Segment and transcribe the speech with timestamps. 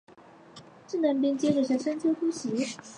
[0.87, 2.75] 掷弹兵接着向山丘突袭。